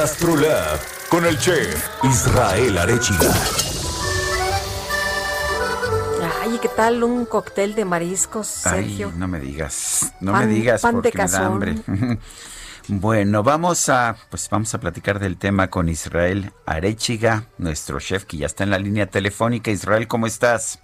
Gastrolab 0.00 0.78
con 1.08 1.24
el 1.24 1.38
chef 1.38 1.88
Israel 2.02 2.76
Arechiga. 2.76 3.32
Ay, 6.42 6.58
¿qué 6.60 6.68
tal 6.68 7.02
un 7.02 7.24
cóctel 7.24 7.74
de 7.74 7.86
mariscos, 7.86 8.46
Sergio? 8.46 9.08
Ay, 9.10 9.18
no 9.18 9.26
me 9.26 9.40
digas, 9.40 10.12
no 10.20 10.32
Pan- 10.32 10.48
me 10.48 10.54
digas 10.54 10.82
pan 10.82 10.96
de 10.96 11.00
porque 11.00 11.16
me 11.16 11.28
da 11.30 11.46
hambre. 11.46 11.76
Bueno, 12.88 13.42
vamos 13.42 13.88
a, 13.88 14.16
pues 14.28 14.50
vamos 14.50 14.74
a 14.74 14.78
platicar 14.80 15.18
del 15.18 15.38
tema 15.38 15.70
con 15.70 15.88
Israel 15.88 16.52
Arechiga, 16.66 17.46
nuestro 17.56 17.98
chef 17.98 18.26
que 18.26 18.36
ya 18.36 18.46
está 18.46 18.64
en 18.64 18.70
la 18.70 18.78
línea 18.78 19.06
telefónica. 19.06 19.70
Israel, 19.70 20.06
¿cómo 20.06 20.26
estás? 20.26 20.78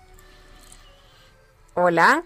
Hola. 1.75 2.25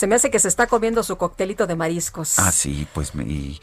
Se 0.00 0.06
me 0.06 0.14
hace 0.14 0.30
que 0.30 0.38
se 0.38 0.48
está 0.48 0.66
comiendo 0.66 1.02
su 1.02 1.18
coctelito 1.18 1.66
de 1.66 1.76
mariscos. 1.76 2.38
Ah, 2.38 2.52
sí, 2.52 2.88
pues 2.94 3.12
y, 3.16 3.60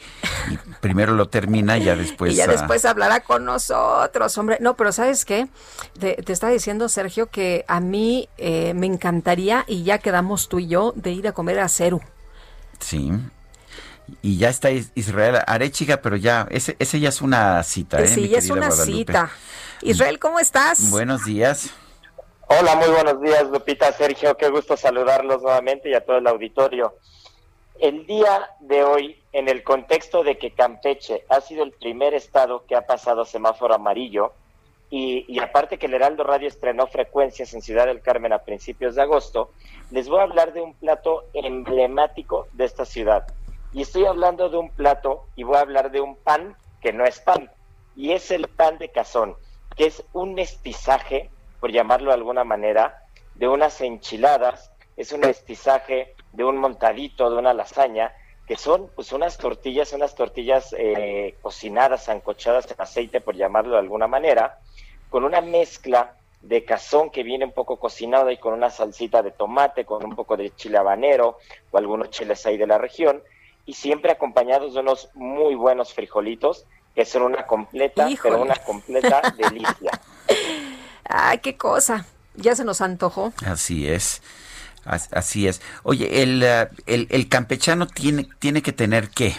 y 0.48 0.56
primero 0.80 1.12
lo 1.14 1.28
termina 1.28 1.78
y 1.78 1.82
ya 1.82 1.96
después. 2.04 2.32
y 2.32 2.36
ya 2.36 2.44
ah, 2.44 2.46
después 2.46 2.84
hablará 2.84 3.24
con 3.24 3.44
nosotros, 3.44 4.38
hombre. 4.38 4.58
No, 4.60 4.76
pero 4.76 4.92
¿sabes 4.92 5.24
qué? 5.24 5.48
Te, 5.98 6.14
te 6.14 6.32
está 6.32 6.48
diciendo, 6.48 6.88
Sergio, 6.88 7.28
que 7.28 7.64
a 7.66 7.80
mí 7.80 8.28
eh, 8.36 8.72
me 8.74 8.86
encantaría, 8.86 9.64
y 9.66 9.82
ya 9.82 9.98
quedamos 9.98 10.48
tú 10.48 10.60
y 10.60 10.68
yo, 10.68 10.92
de 10.94 11.10
ir 11.10 11.26
a 11.26 11.32
comer 11.32 11.58
a 11.58 11.68
Ceru. 11.68 12.00
Sí. 12.78 13.10
Y 14.22 14.36
ya 14.36 14.48
está 14.50 14.70
Is- 14.70 14.92
Israel 14.94 15.40
Arechiga, 15.44 16.02
pero 16.02 16.14
ya, 16.14 16.46
ese, 16.52 16.76
ese 16.78 17.00
ya 17.00 17.08
es 17.08 17.20
una 17.20 17.60
cita, 17.64 17.98
¿eh? 18.00 18.06
sí, 18.06 18.28
ya 18.28 18.38
es 18.38 18.48
una 18.48 18.68
Guadalupe? 18.68 18.96
cita. 18.96 19.30
Israel, 19.82 20.20
¿cómo 20.20 20.38
estás? 20.38 20.88
Buenos 20.90 21.24
días. 21.24 21.70
Hola, 22.50 22.76
muy 22.76 22.88
buenos 22.88 23.20
días, 23.20 23.44
Lupita, 23.50 23.92
Sergio, 23.92 24.34
qué 24.38 24.48
gusto 24.48 24.74
saludarlos 24.74 25.42
nuevamente 25.42 25.90
y 25.90 25.94
a 25.94 26.02
todo 26.02 26.16
el 26.16 26.26
auditorio. 26.26 26.94
El 27.78 28.06
día 28.06 28.48
de 28.60 28.84
hoy, 28.84 29.22
en 29.32 29.50
el 29.50 29.62
contexto 29.62 30.24
de 30.24 30.38
que 30.38 30.52
Campeche 30.52 31.26
ha 31.28 31.42
sido 31.42 31.62
el 31.62 31.72
primer 31.72 32.14
estado 32.14 32.64
que 32.64 32.74
ha 32.74 32.86
pasado 32.86 33.26
semáforo 33.26 33.74
amarillo, 33.74 34.32
y, 34.88 35.38
aparte 35.40 35.76
que 35.76 35.84
el 35.84 35.92
Heraldo 35.92 36.24
Radio 36.24 36.48
estrenó 36.48 36.86
frecuencias 36.86 37.52
en 37.52 37.60
Ciudad 37.60 37.84
del 37.84 38.00
Carmen 38.00 38.32
a 38.32 38.38
principios 38.38 38.94
de 38.94 39.02
agosto, 39.02 39.50
les 39.90 40.08
voy 40.08 40.20
a 40.20 40.22
hablar 40.22 40.54
de 40.54 40.62
un 40.62 40.72
plato 40.72 41.24
emblemático 41.34 42.48
de 42.54 42.64
esta 42.64 42.86
ciudad. 42.86 43.26
Y 43.74 43.82
estoy 43.82 44.06
hablando 44.06 44.48
de 44.48 44.56
un 44.56 44.70
plato 44.70 45.26
y 45.36 45.42
voy 45.42 45.56
a 45.56 45.60
hablar 45.60 45.90
de 45.90 46.00
un 46.00 46.16
pan 46.16 46.56
que 46.80 46.94
no 46.94 47.04
es 47.04 47.20
pan, 47.20 47.50
y 47.94 48.12
es 48.12 48.30
el 48.30 48.48
pan 48.48 48.78
de 48.78 48.88
cazón, 48.88 49.36
que 49.76 49.84
es 49.84 50.02
un 50.14 50.32
mestizaje, 50.32 51.28
por 51.60 51.72
llamarlo 51.72 52.10
de 52.10 52.14
alguna 52.14 52.44
manera, 52.44 53.02
de 53.34 53.48
unas 53.48 53.80
enchiladas, 53.80 54.70
es 54.96 55.12
un 55.12 55.20
mestizaje 55.20 56.14
de 56.32 56.44
un 56.44 56.56
montadito, 56.56 57.30
de 57.30 57.36
una 57.36 57.54
lasaña, 57.54 58.12
que 58.46 58.56
son 58.56 58.90
pues 58.94 59.12
unas 59.12 59.36
tortillas, 59.38 59.92
unas 59.92 60.14
tortillas 60.14 60.74
eh, 60.76 61.36
cocinadas, 61.42 62.08
ancochadas 62.08 62.70
en 62.70 62.80
aceite, 62.80 63.20
por 63.20 63.36
llamarlo 63.36 63.72
de 63.72 63.80
alguna 63.80 64.06
manera, 64.06 64.58
con 65.10 65.24
una 65.24 65.40
mezcla 65.40 66.14
de 66.40 66.64
cazón 66.64 67.10
que 67.10 67.22
viene 67.22 67.44
un 67.44 67.52
poco 67.52 67.78
cocinado 67.78 68.30
y 68.30 68.38
con 68.38 68.54
una 68.54 68.70
salsita 68.70 69.22
de 69.22 69.32
tomate, 69.32 69.84
con 69.84 70.04
un 70.04 70.14
poco 70.14 70.36
de 70.36 70.54
chile 70.54 70.78
habanero 70.78 71.38
o 71.70 71.78
algunos 71.78 72.10
chiles 72.10 72.44
ahí 72.46 72.56
de 72.56 72.66
la 72.66 72.78
región, 72.78 73.22
y 73.66 73.74
siempre 73.74 74.12
acompañados 74.12 74.74
de 74.74 74.80
unos 74.80 75.10
muy 75.14 75.54
buenos 75.54 75.92
frijolitos, 75.92 76.64
que 76.94 77.04
son 77.04 77.22
una 77.22 77.46
completa, 77.46 78.08
Híjole. 78.08 78.32
pero 78.34 78.42
una 78.42 78.56
completa 78.56 79.22
delicia. 79.36 79.90
Ay, 81.28 81.38
qué 81.40 81.56
cosa. 81.58 82.06
Ya 82.36 82.54
se 82.54 82.64
nos 82.64 82.80
antojó. 82.80 83.32
Así 83.44 83.86
es. 83.88 84.22
As- 84.86 85.12
Así 85.12 85.46
es. 85.46 85.60
Oye, 85.82 86.22
el, 86.22 86.42
eh, 86.42 86.68
el, 86.86 87.06
el 87.10 87.28
campechano 87.28 87.86
tiene, 87.86 88.26
tiene 88.38 88.62
que 88.62 88.72
tener 88.72 89.10
qué? 89.10 89.34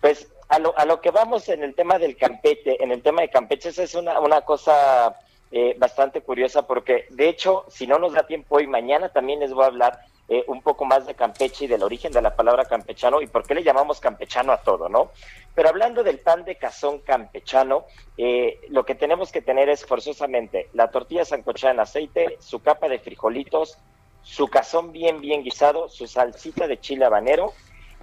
Pues 0.00 0.28
a 0.48 0.60
lo, 0.60 0.78
a 0.78 0.84
lo 0.84 1.00
que 1.00 1.10
vamos 1.10 1.48
en 1.48 1.64
el 1.64 1.74
tema 1.74 1.98
del 1.98 2.16
Campeche, 2.16 2.80
en 2.82 2.92
el 2.92 3.02
tema 3.02 3.22
de 3.22 3.30
Campeche, 3.30 3.70
esa 3.70 3.82
es 3.82 3.94
una, 3.96 4.20
una 4.20 4.42
cosa 4.42 5.16
eh, 5.50 5.74
bastante 5.78 6.20
curiosa 6.20 6.66
porque 6.66 7.06
de 7.10 7.28
hecho, 7.30 7.64
si 7.68 7.86
no 7.88 7.98
nos 7.98 8.12
da 8.12 8.24
tiempo 8.26 8.56
hoy, 8.56 8.68
mañana 8.68 9.08
también 9.08 9.40
les 9.40 9.52
voy 9.52 9.64
a 9.64 9.68
hablar 9.68 9.98
eh, 10.28 10.44
un 10.48 10.62
poco 10.62 10.84
más 10.84 11.06
de 11.06 11.14
Campeche 11.14 11.66
y 11.66 11.68
del 11.68 11.82
origen 11.82 12.10
de 12.12 12.22
la 12.22 12.34
palabra 12.34 12.64
campechano 12.64 13.20
y 13.20 13.26
por 13.26 13.46
qué 13.46 13.54
le 13.54 13.62
llamamos 13.62 14.00
campechano 14.00 14.52
a 14.52 14.58
todo, 14.58 14.88
¿no? 14.88 15.10
Pero 15.54 15.68
hablando 15.68 16.02
del 16.02 16.18
pan 16.18 16.44
de 16.44 16.56
cazón 16.56 17.00
campechano, 17.00 17.84
eh, 18.16 18.58
lo 18.70 18.86
que 18.86 18.94
tenemos 18.94 19.30
que 19.30 19.42
tener 19.42 19.68
es 19.68 19.84
forzosamente 19.84 20.68
la 20.72 20.90
tortilla 20.90 21.24
sancochada 21.24 21.74
en 21.74 21.80
aceite, 21.80 22.36
su 22.40 22.60
capa 22.60 22.88
de 22.88 22.98
frijolitos, 22.98 23.76
su 24.22 24.48
cazón 24.48 24.92
bien, 24.92 25.20
bien 25.20 25.42
guisado, 25.42 25.90
su 25.90 26.06
salsita 26.06 26.66
de 26.66 26.80
chile 26.80 27.04
habanero, 27.04 27.52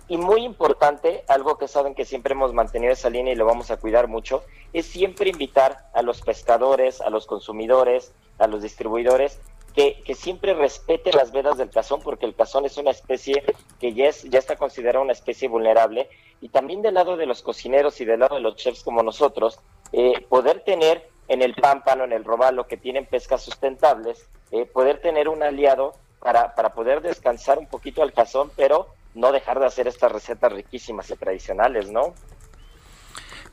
y 0.08 0.18
muy 0.18 0.44
importante, 0.44 1.24
algo 1.28 1.58
que 1.58 1.68
saben 1.68 1.96
que 1.96 2.06
siempre 2.06 2.34
hemos 2.34 2.54
mantenido 2.54 2.92
esa 2.92 3.10
línea 3.10 3.34
y 3.34 3.38
lo 3.38 3.46
vamos 3.46 3.72
a 3.72 3.78
cuidar 3.78 4.08
mucho, 4.08 4.44
es 4.74 4.86
siempre 4.86 5.30
invitar 5.30 5.90
a 5.94 6.02
los 6.02 6.22
pescadores, 6.22 7.02
a 7.02 7.10
los 7.10 7.26
consumidores, 7.26 8.14
a 8.38 8.48
los 8.48 8.62
distribuidores, 8.62 9.40
que, 9.74 10.16
siempre 10.16 10.54
respeten 10.54 11.16
las 11.16 11.32
vedas 11.32 11.58
del 11.58 11.70
cazón, 11.70 12.02
porque 12.02 12.26
el 12.26 12.36
cazón 12.36 12.66
es 12.66 12.78
una 12.78 12.92
especie 12.92 13.44
que 13.80 13.94
ya, 13.94 14.08
es, 14.08 14.24
ya 14.24 14.40
está 14.40 14.56
considerada 14.56 15.04
una 15.04 15.14
especie 15.14 15.48
vulnerable. 15.48 16.10
Y 16.42 16.50
también 16.50 16.82
del 16.82 16.96
lado 16.96 17.18
de 17.18 17.26
los 17.26 17.42
cocineros 17.42 18.02
y 18.02 18.06
del 18.06 18.20
lado 18.20 18.36
de 18.36 18.42
los 18.42 18.56
chefs 18.56 18.84
como 18.84 19.04
nosotros, 19.04 19.60
eh, 19.94 20.26
poder 20.30 20.62
tener 20.62 21.10
en 21.28 21.42
el 21.42 21.54
pámpano, 21.56 22.04
en 22.04 22.12
el 22.12 22.24
robalo, 22.24 22.68
que 22.68 22.78
tienen 22.78 23.06
pescas 23.06 23.42
sustentables, 23.42 24.28
eh, 24.52 24.66
poder 24.66 25.00
tener 25.00 25.30
un 25.30 25.44
aliado 25.44 25.94
para, 26.20 26.54
para 26.56 26.74
poder 26.74 27.02
descansar 27.02 27.58
un 27.58 27.68
poquito 27.68 28.04
al 28.04 28.14
cazón, 28.14 28.52
pero 28.56 28.88
no 29.14 29.32
dejar 29.32 29.60
de 29.60 29.66
hacer 29.66 29.88
estas 29.88 30.12
recetas 30.12 30.52
riquísimas 30.52 31.10
y 31.10 31.16
tradicionales, 31.16 31.92
¿no? 31.92 32.14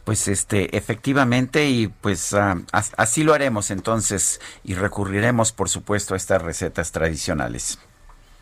Pues 0.09 0.27
este, 0.27 0.75
efectivamente, 0.75 1.67
y 1.67 1.89
pues 1.89 2.33
ah, 2.33 2.57
as- 2.73 2.95
así 2.97 3.25
lo 3.25 3.35
haremos 3.35 3.71
entonces, 3.71 4.41
y 4.65 4.73
recurriremos, 4.73 5.53
por 5.53 5.69
supuesto, 5.69 6.15
a 6.15 6.17
estas 6.17 6.41
recetas 6.41 6.93
tradicionales. 6.93 7.79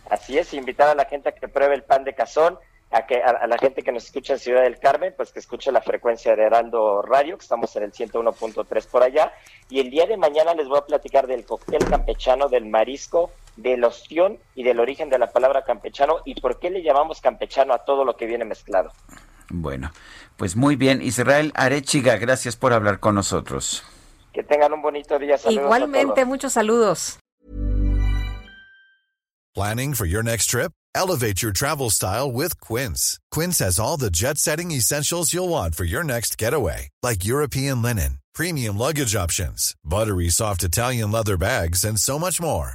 Así 0.08 0.38
es, 0.38 0.54
invitar 0.54 0.86
a 0.90 0.94
la 0.94 1.06
gente 1.06 1.30
a 1.30 1.32
que 1.32 1.48
pruebe 1.48 1.74
el 1.74 1.82
pan 1.82 2.04
de 2.04 2.14
cazón, 2.14 2.56
a 2.92 3.04
que 3.04 3.20
a, 3.20 3.30
a 3.30 3.48
la 3.48 3.58
gente 3.58 3.82
que 3.82 3.90
nos 3.90 4.04
escucha 4.04 4.34
en 4.34 4.38
Ciudad 4.38 4.62
del 4.62 4.78
Carmen, 4.78 5.12
pues 5.16 5.32
que 5.32 5.40
escuche 5.40 5.72
la 5.72 5.80
frecuencia 5.80 6.36
de 6.36 6.44
Heraldo 6.44 7.02
Radio, 7.02 7.36
que 7.36 7.42
estamos 7.42 7.74
en 7.74 7.82
el 7.82 7.92
101.3 7.92 8.86
por 8.86 9.02
allá. 9.02 9.32
Y 9.68 9.80
el 9.80 9.90
día 9.90 10.06
de 10.06 10.16
mañana 10.16 10.54
les 10.54 10.68
voy 10.68 10.78
a 10.78 10.82
platicar 10.86 11.26
del 11.26 11.44
cóctel 11.44 11.84
campechano, 11.84 12.48
del 12.48 12.66
marisco, 12.66 13.32
del 13.56 13.82
ostión 13.82 14.38
y 14.54 14.62
del 14.62 14.78
origen 14.78 15.10
de 15.10 15.18
la 15.18 15.32
palabra 15.32 15.64
campechano 15.64 16.18
y 16.24 16.40
por 16.40 16.60
qué 16.60 16.70
le 16.70 16.84
llamamos 16.84 17.20
campechano 17.20 17.74
a 17.74 17.78
todo 17.84 18.04
lo 18.04 18.16
que 18.16 18.26
viene 18.26 18.44
mezclado. 18.44 18.92
Bueno, 19.48 19.92
pues 20.36 20.56
muy 20.56 20.76
bien, 20.76 21.02
Israel 21.02 21.52
Arechiga, 21.54 22.16
gracias 22.16 22.56
por 22.56 22.72
hablar 22.72 22.98
con 23.00 23.14
nosotros. 23.14 23.82
Que 24.32 24.42
tengan 24.42 24.72
un 24.72 24.82
bonito 24.82 25.18
día. 25.18 25.38
Saludos 25.38 25.62
a 25.62 25.64
Igualmente, 25.64 26.14
todos. 26.14 26.28
muchos 26.28 26.52
saludos. 26.52 27.18
Planning 29.54 29.94
for 29.94 30.04
your 30.06 30.22
next 30.22 30.50
trip? 30.50 30.72
Elevate 30.94 31.42
your 31.42 31.52
travel 31.52 31.90
style 31.90 32.30
with 32.30 32.58
Quince. 32.60 33.18
Quince 33.30 33.58
has 33.60 33.78
all 33.78 33.96
the 33.96 34.10
jet 34.10 34.36
setting 34.38 34.70
essentials 34.70 35.32
you'll 35.32 35.48
want 35.48 35.74
for 35.74 35.84
your 35.84 36.04
next 36.04 36.36
getaway, 36.38 36.88
like 37.02 37.24
European 37.24 37.80
linen, 37.82 38.18
premium 38.34 38.76
luggage 38.76 39.14
options, 39.16 39.74
buttery 39.84 40.28
soft 40.28 40.62
Italian 40.62 41.10
leather 41.10 41.36
bags, 41.38 41.84
and 41.84 41.98
so 41.98 42.18
much 42.18 42.40
more. 42.40 42.74